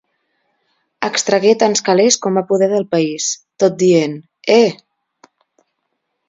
[1.07, 3.29] Extragué tants calés com va poder del país,
[3.65, 4.17] tot dient
[4.57, 4.73] “eh!”.